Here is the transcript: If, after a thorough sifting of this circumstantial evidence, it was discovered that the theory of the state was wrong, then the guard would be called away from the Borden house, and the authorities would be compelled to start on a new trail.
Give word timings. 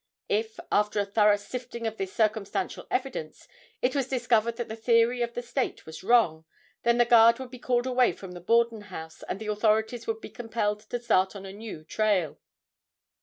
If, 0.29 0.59
after 0.71 0.99
a 0.99 1.05
thorough 1.05 1.35
sifting 1.37 1.85
of 1.85 1.97
this 1.97 2.11
circumstantial 2.11 2.87
evidence, 2.89 3.47
it 3.83 3.95
was 3.95 4.07
discovered 4.07 4.55
that 4.55 4.67
the 4.67 4.75
theory 4.75 5.21
of 5.21 5.35
the 5.35 5.43
state 5.43 5.85
was 5.85 6.03
wrong, 6.03 6.43
then 6.81 6.97
the 6.97 7.05
guard 7.05 7.37
would 7.37 7.51
be 7.51 7.59
called 7.59 7.85
away 7.85 8.11
from 8.11 8.31
the 8.31 8.41
Borden 8.41 8.81
house, 8.89 9.21
and 9.29 9.39
the 9.39 9.45
authorities 9.51 10.07
would 10.07 10.19
be 10.19 10.31
compelled 10.31 10.79
to 10.89 10.99
start 10.99 11.35
on 11.35 11.45
a 11.45 11.53
new 11.53 11.83
trail. 11.83 12.39